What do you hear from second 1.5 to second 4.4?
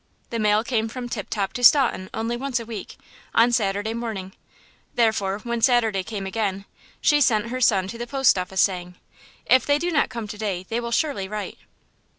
to Staunton only once a week–on Saturday mornings.